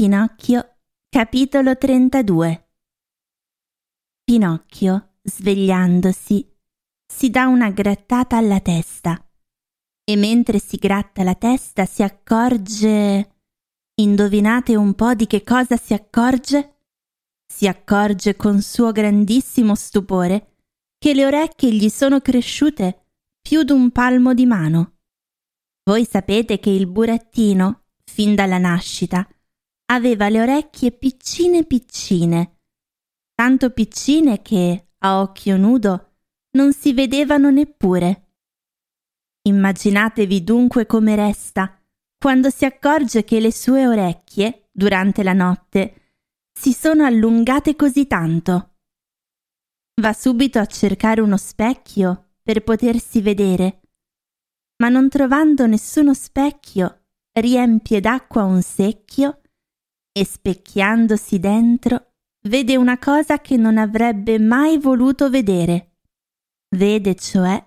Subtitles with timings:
[0.00, 0.76] Pinocchio,
[1.10, 2.68] capitolo 32
[4.24, 6.56] Pinocchio, svegliandosi,
[7.06, 9.22] si dà una grattata alla testa
[10.02, 13.34] e mentre si gratta la testa si accorge...
[14.00, 16.76] Indovinate un po' di che cosa si accorge?
[17.46, 20.54] Si accorge con suo grandissimo stupore
[20.96, 23.04] che le orecchie gli sono cresciute
[23.38, 25.00] più d'un palmo di mano.
[25.84, 29.28] Voi sapete che il burattino, fin dalla nascita,
[29.90, 32.58] aveva le orecchie piccine piccine,
[33.34, 36.12] tanto piccine che, a occhio nudo,
[36.52, 38.34] non si vedevano neppure.
[39.42, 41.76] Immaginatevi dunque come resta
[42.18, 45.94] quando si accorge che le sue orecchie, durante la notte,
[46.52, 48.74] si sono allungate così tanto.
[50.00, 53.80] Va subito a cercare uno specchio per potersi vedere,
[54.82, 59.39] ma non trovando nessuno specchio, riempie d'acqua un secchio
[60.12, 65.98] e specchiandosi dentro vede una cosa che non avrebbe mai voluto vedere.
[66.74, 67.64] Vede cioè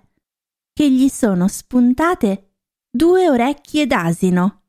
[0.72, 2.56] che gli sono spuntate
[2.90, 4.62] due orecchie d'asino.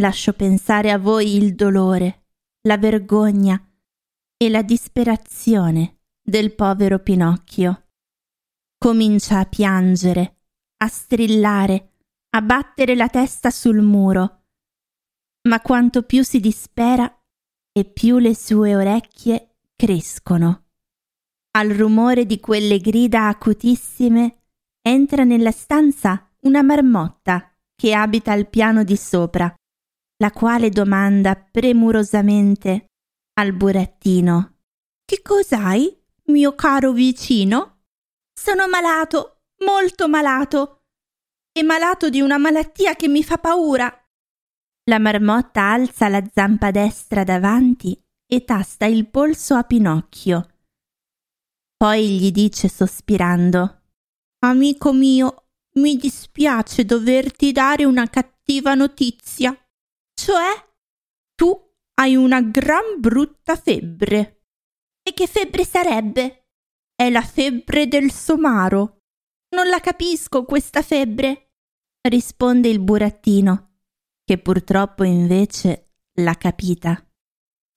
[0.00, 2.26] Lascio pensare a voi il dolore,
[2.62, 3.60] la vergogna
[4.36, 7.88] e la disperazione del povero Pinocchio.
[8.78, 10.36] Comincia a piangere,
[10.76, 11.94] a strillare,
[12.30, 14.37] a battere la testa sul muro.
[15.48, 17.10] Ma quanto più si dispera
[17.72, 20.66] e più le sue orecchie crescono.
[21.52, 24.42] Al rumore di quelle grida acutissime
[24.82, 29.52] entra nella stanza una marmotta che abita al piano di sopra,
[30.18, 32.86] la quale domanda premurosamente
[33.38, 34.56] al burattino
[35.04, 37.84] Che cos'hai, mio caro vicino?
[38.38, 40.82] Sono malato, molto malato,
[41.52, 44.07] e malato di una malattia che mi fa paura.
[44.88, 50.48] La marmotta alza la zampa destra davanti e tasta il polso a Pinocchio.
[51.76, 53.82] Poi gli dice sospirando
[54.46, 59.54] Amico mio, mi dispiace doverti dare una cattiva notizia.
[60.14, 60.54] Cioè,
[61.34, 61.54] tu
[62.00, 64.44] hai una gran brutta febbre.
[65.02, 66.46] E che febbre sarebbe?
[66.94, 69.02] È la febbre del somaro.
[69.54, 71.50] Non la capisco questa febbre,
[72.08, 73.67] risponde il burattino,
[74.28, 77.02] che purtroppo invece l'ha capita.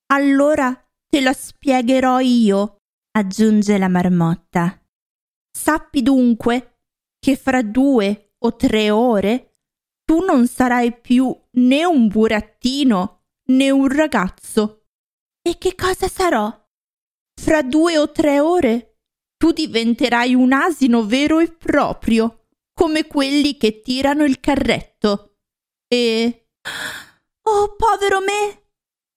[0.08, 0.76] Allora
[1.08, 2.82] te la spiegherò io,
[3.12, 4.78] aggiunge la marmotta.
[5.50, 6.80] Sappi dunque
[7.18, 9.60] che fra due o tre ore
[10.04, 14.88] tu non sarai più né un burattino né un ragazzo.
[15.42, 16.54] E che cosa sarò?
[17.42, 18.98] Fra due o tre ore
[19.38, 25.38] tu diventerai un asino vero e proprio, come quelli che tirano il carretto.
[25.88, 26.41] E...
[27.44, 28.64] Oh, povero me!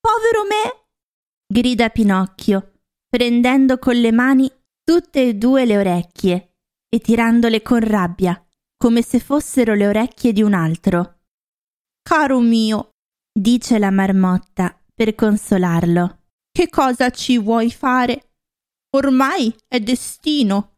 [0.01, 0.85] Povero me!
[1.47, 4.51] grida Pinocchio, prendendo con le mani
[4.83, 6.57] tutte e due le orecchie
[6.89, 8.45] e tirandole con rabbia,
[8.77, 11.21] come se fossero le orecchie di un altro.
[12.03, 12.91] Caro mio,
[13.33, 18.33] dice la marmotta per consolarlo, che cosa ci vuoi fare?
[18.97, 20.77] Ormai è destino.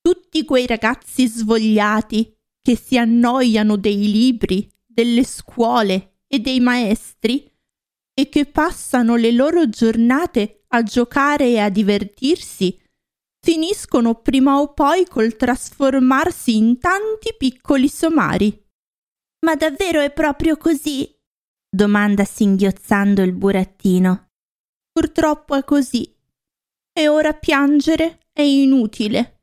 [0.00, 7.50] Tutti quei ragazzi svogliati che si annoiano dei libri, delle scuole e dei maestri
[8.12, 12.78] e che passano le loro giornate a giocare e a divertirsi
[13.42, 18.66] finiscono prima o poi col trasformarsi in tanti piccoli somari.
[19.46, 21.16] Ma davvero è proprio così?
[21.72, 24.28] domanda singhiozzando il burattino.
[24.92, 26.14] Purtroppo è così.
[26.92, 29.38] E ora piangere è inutile.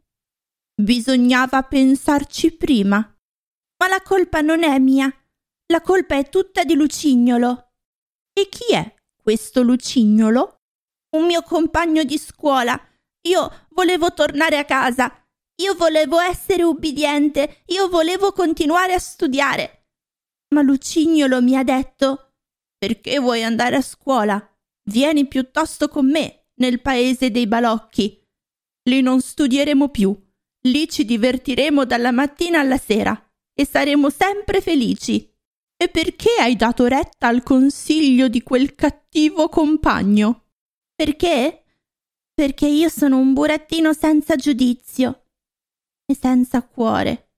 [0.79, 2.97] Bisognava pensarci prima.
[2.97, 5.11] Ma la colpa non è mia.
[5.67, 7.71] La colpa è tutta di Lucignolo.
[8.33, 10.61] E chi è questo Lucignolo?
[11.15, 12.79] Un mio compagno di scuola
[13.27, 15.11] io volevo tornare a casa.
[15.61, 17.63] Io volevo essere ubbidiente.
[17.67, 19.87] Io volevo continuare a studiare.
[20.53, 22.35] Ma Lucignolo mi ha detto
[22.77, 24.41] Perché vuoi andare a scuola?
[24.89, 28.23] Vieni piuttosto con me nel paese dei balocchi.
[28.83, 30.15] Lì non studieremo più.
[30.67, 33.21] Lì ci divertiremo dalla mattina alla sera
[33.53, 35.29] e saremo sempre felici.
[35.79, 40.45] E perché hai dato retta al consiglio di quel cattivo compagno?
[40.95, 41.63] Perché?
[42.37, 45.23] perché io sono un burattino senza giudizio
[46.05, 47.31] e senza cuore.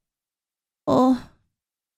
[0.90, 1.16] Oh,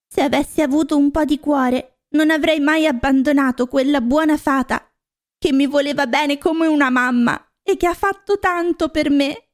[0.06, 4.88] se avessi avuto un po' di cuore, non avrei mai abbandonato quella buona fata
[5.36, 9.48] che mi voleva bene come una mamma e che ha fatto tanto per me.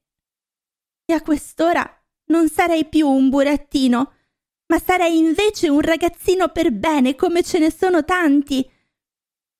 [1.06, 1.90] E a quest'ora
[2.26, 4.12] non sarei più un burattino,
[4.68, 8.68] ma sarei invece un ragazzino per bene come ce ne sono tanti.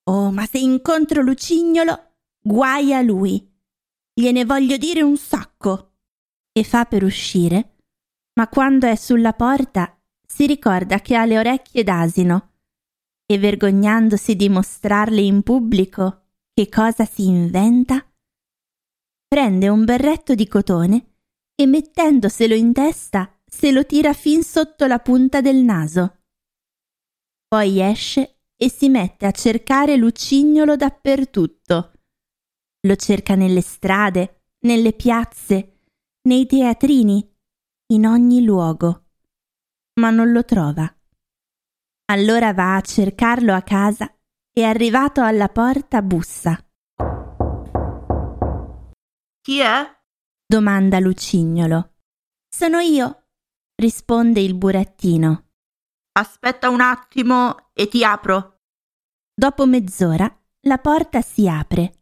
[0.03, 3.47] Oh, ma se incontro Lucignolo, guai a lui.
[4.13, 5.93] Gliene voglio dire un sacco.
[6.51, 7.77] E fa per uscire,
[8.33, 9.97] ma quando è sulla porta
[10.27, 12.51] si ricorda che ha le orecchie d'asino
[13.25, 18.03] e vergognandosi di mostrarle in pubblico che cosa si inventa,
[19.27, 21.13] prende un berretto di cotone
[21.55, 26.21] e mettendoselo in testa se lo tira fin sotto la punta del naso.
[27.47, 31.93] Poi esce e si mette a cercare Lucignolo dappertutto.
[32.81, 35.79] Lo cerca nelle strade, nelle piazze,
[36.27, 37.27] nei teatrini,
[37.87, 39.07] in ogni luogo,
[39.99, 40.93] ma non lo trova.
[42.11, 44.13] Allora va a cercarlo a casa
[44.51, 46.57] e arrivato alla porta bussa.
[49.41, 49.97] Chi è?
[50.45, 51.93] domanda Lucignolo.
[52.47, 53.18] Sono io,
[53.79, 55.45] risponde il burattino.
[56.13, 58.59] Aspetta un attimo e ti apro.
[59.33, 60.29] Dopo mezz'ora
[60.63, 61.93] la porta si apre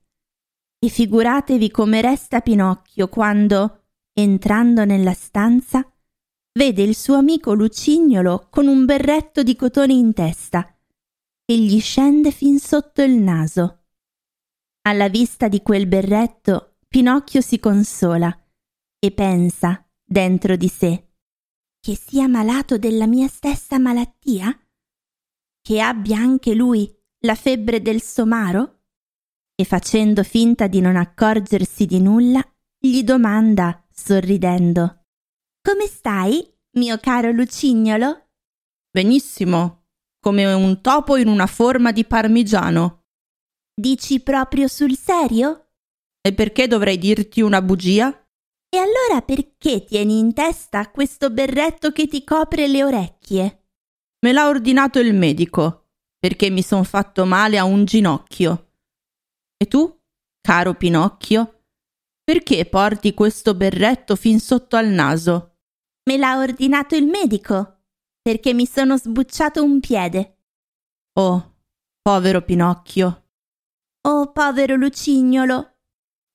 [0.80, 3.84] e figuratevi come resta Pinocchio quando,
[4.14, 5.88] entrando nella stanza,
[6.58, 10.76] vede il suo amico Lucignolo con un berretto di cotone in testa
[11.46, 13.84] e gli scende fin sotto il naso.
[14.88, 18.36] Alla vista di quel berretto, Pinocchio si consola
[19.00, 21.07] e pensa, dentro di sé,
[21.88, 24.54] che sia malato della mia stessa malattia?
[25.62, 28.82] Che abbia anche lui la febbre del somaro?
[29.56, 32.46] E facendo finta di non accorgersi di nulla,
[32.78, 35.06] gli domanda, sorridendo,
[35.62, 38.32] Come stai, mio caro Lucignolo?
[38.92, 39.86] Benissimo,
[40.20, 43.06] come un topo in una forma di parmigiano.
[43.74, 45.70] Dici proprio sul serio?
[46.20, 48.27] E perché dovrei dirti una bugia?
[48.78, 53.70] E allora perché tieni in testa questo berretto che ti copre le orecchie?
[54.20, 58.74] Me l'ha ordinato il medico, perché mi son fatto male a un ginocchio.
[59.58, 60.00] E tu,
[60.40, 61.64] caro Pinocchio,
[62.24, 65.58] perché porti questo berretto fin sotto al naso?
[66.08, 67.86] Me l'ha ordinato il medico,
[68.22, 70.42] perché mi sono sbucciato un piede.
[71.14, 71.56] Oh,
[72.00, 73.30] povero Pinocchio.
[74.02, 75.78] Oh, povero Lucignolo.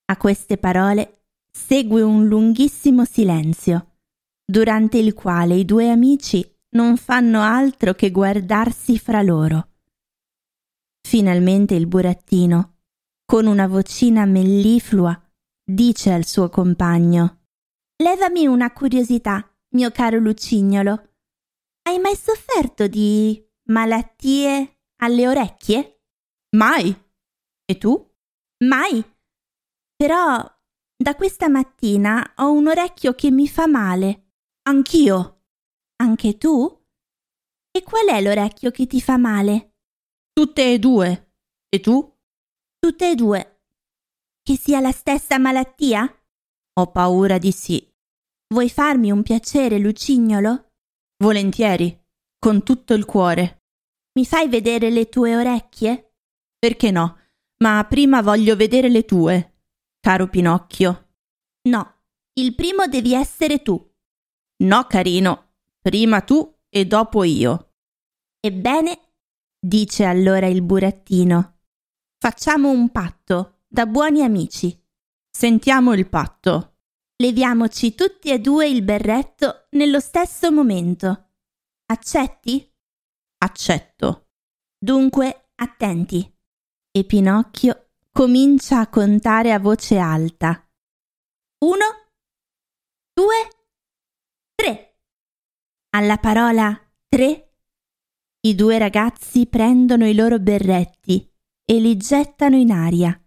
[0.06, 1.21] A queste parole
[1.52, 3.98] segue un lunghissimo silenzio,
[4.44, 9.68] durante il quale i due amici non fanno altro che guardarsi fra loro.
[11.06, 12.78] Finalmente il burattino,
[13.24, 15.18] con una vocina melliflua,
[15.64, 17.42] dice al suo compagno
[18.02, 21.14] Levami una curiosità, mio caro Lucignolo.
[21.82, 26.02] Hai mai sofferto di malattie alle orecchie?
[26.56, 26.94] Mai.
[27.64, 28.12] E tu?
[28.64, 29.04] Mai.
[29.94, 30.44] Però
[31.02, 34.34] da questa mattina ho un orecchio che mi fa male.
[34.62, 35.42] Anch'io.
[35.96, 36.80] Anche tu?
[37.70, 39.74] E qual è l'orecchio che ti fa male?
[40.32, 41.34] Tutte e due.
[41.68, 42.08] E tu?
[42.78, 43.62] Tutte e due.
[44.42, 46.08] Che sia la stessa malattia?
[46.74, 47.86] Ho paura di sì.
[48.48, 50.72] Vuoi farmi un piacere, Lucignolo?
[51.22, 52.00] Volentieri,
[52.38, 53.62] con tutto il cuore.
[54.14, 56.14] Mi fai vedere le tue orecchie?
[56.58, 57.18] Perché no?
[57.62, 59.51] Ma prima voglio vedere le tue,
[60.02, 61.10] caro Pinocchio.
[61.68, 62.02] No,
[62.34, 63.80] il primo devi essere tu.
[64.64, 67.74] No, carino, prima tu e dopo io.
[68.40, 69.14] Ebbene,
[69.60, 71.60] dice allora il burattino,
[72.18, 74.76] facciamo un patto da buoni amici.
[75.30, 76.78] Sentiamo il patto.
[77.16, 81.30] Leviamoci tutti e due il berretto nello stesso momento.
[81.86, 82.68] Accetti?
[83.38, 84.30] Accetto.
[84.76, 86.28] Dunque, attenti.
[86.90, 87.81] E Pinocchio
[88.12, 90.68] comincia a contare a voce alta.
[91.64, 91.84] Uno,
[93.12, 93.48] due,
[94.54, 94.98] tre.
[95.96, 96.78] Alla parola
[97.08, 97.54] tre,
[98.42, 101.26] i due ragazzi prendono i loro berretti
[101.64, 103.18] e li gettano in aria.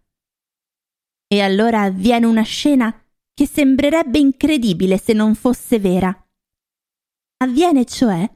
[1.28, 2.94] E allora avviene una scena
[3.34, 6.16] che sembrerebbe incredibile se non fosse vera.
[7.38, 8.30] Avviene cioè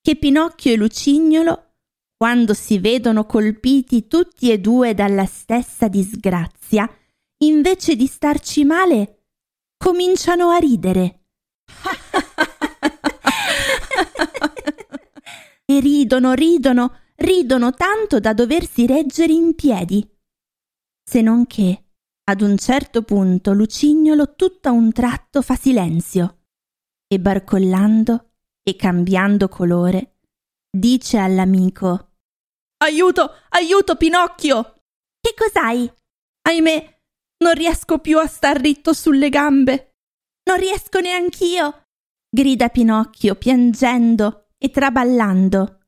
[0.00, 1.73] che Pinocchio e Lucignolo,
[2.16, 6.88] quando si vedono colpiti tutti e due dalla stessa disgrazia,
[7.44, 9.24] invece di starci male,
[9.76, 11.26] cominciano a ridere.
[15.66, 20.08] e ridono, ridono, ridono tanto da doversi reggere in piedi.
[21.02, 21.84] Se non che,
[22.24, 26.44] ad un certo punto, Lucignolo tutto a un tratto fa silenzio
[27.06, 28.30] e barcollando
[28.62, 30.13] e cambiando colore,
[30.74, 32.10] dice all'amico
[32.82, 34.74] Aiuto, aiuto, Pinocchio!
[35.20, 35.90] Che cos'hai?
[36.46, 37.00] Ahimè,
[37.44, 39.94] non riesco più a star ritto sulle gambe.
[40.48, 41.86] Non riesco neanch'io,
[42.28, 45.80] grida Pinocchio piangendo e traballando.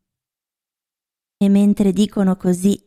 [1.36, 2.80] E mentre dicono così,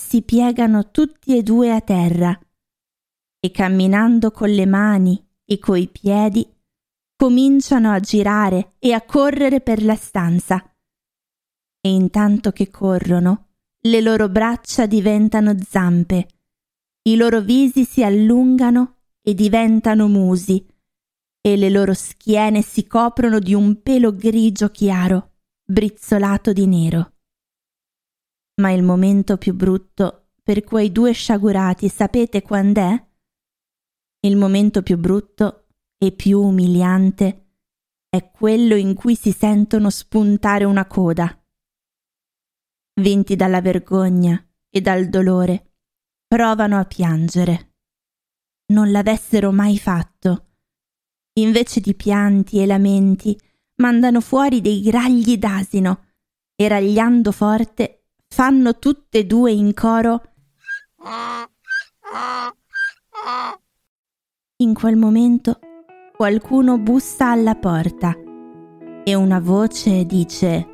[0.00, 2.38] si piegano tutti e due a terra
[3.40, 6.46] e camminando con le mani e coi piedi
[7.16, 10.62] cominciano a girare e a correre per la stanza.
[11.80, 13.48] E intanto che corrono,
[13.82, 16.26] le loro braccia diventano zampe,
[17.08, 20.66] i loro visi si allungano e diventano musi,
[21.40, 27.12] e le loro schiene si coprono di un pelo grigio chiaro, brizzolato di nero.
[28.60, 33.06] Ma il momento più brutto per quei due sciagurati sapete quand'è?
[34.20, 37.52] Il momento più brutto e più umiliante
[38.08, 41.37] è quello in cui si sentono spuntare una coda.
[43.00, 45.72] Vinti dalla vergogna e dal dolore,
[46.26, 47.74] provano a piangere.
[48.72, 50.46] Non l'avessero mai fatto.
[51.34, 53.38] Invece di pianti e lamenti,
[53.76, 56.06] mandano fuori dei gragli d'asino
[56.54, 60.22] e ragliando forte fanno tutte e due in coro
[64.56, 65.60] in quel momento
[66.16, 68.14] qualcuno bussa alla porta
[69.04, 70.66] e una voce dice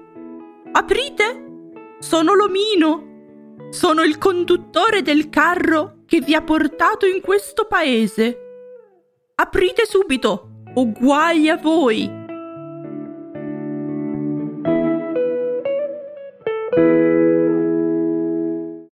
[0.73, 1.44] Aprite!
[2.05, 3.71] Sono l'omino!
[3.71, 8.39] Sono il conduttore del carro che vi ha portato in questo paese.
[9.37, 12.24] Aprite subito o guai a voi!